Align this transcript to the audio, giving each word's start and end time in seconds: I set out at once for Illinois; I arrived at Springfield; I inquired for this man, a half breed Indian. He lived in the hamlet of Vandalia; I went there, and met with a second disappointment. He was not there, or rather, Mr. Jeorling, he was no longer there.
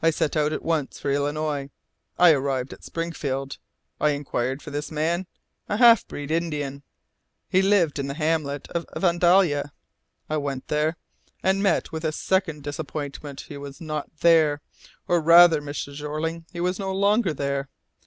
I 0.00 0.08
set 0.08 0.38
out 0.38 0.54
at 0.54 0.62
once 0.62 0.98
for 0.98 1.12
Illinois; 1.12 1.68
I 2.18 2.30
arrived 2.32 2.72
at 2.72 2.82
Springfield; 2.82 3.58
I 4.00 4.12
inquired 4.12 4.62
for 4.62 4.70
this 4.70 4.90
man, 4.90 5.26
a 5.68 5.76
half 5.76 6.06
breed 6.08 6.30
Indian. 6.30 6.82
He 7.46 7.60
lived 7.60 7.98
in 7.98 8.06
the 8.06 8.14
hamlet 8.14 8.68
of 8.70 8.86
Vandalia; 8.96 9.74
I 10.30 10.38
went 10.38 10.68
there, 10.68 10.96
and 11.42 11.62
met 11.62 11.92
with 11.92 12.06
a 12.06 12.12
second 12.12 12.62
disappointment. 12.62 13.40
He 13.48 13.58
was 13.58 13.82
not 13.82 14.08
there, 14.22 14.62
or 15.06 15.20
rather, 15.20 15.60
Mr. 15.60 15.92
Jeorling, 15.94 16.46
he 16.50 16.60
was 16.60 16.78
no 16.78 16.94
longer 16.94 17.34
there. 17.34 17.68